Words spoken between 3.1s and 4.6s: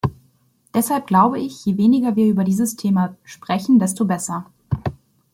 sprechen, desto besser.